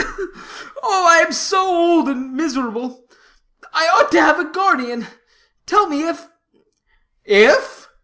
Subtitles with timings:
[0.01, 0.41] Ugh, ugh, ugh!
[0.81, 3.07] Oh, I am so old and miserable.
[3.71, 5.05] I ought to have a guardian.
[5.67, 6.25] Tell me, if"
[7.23, 7.87] "If?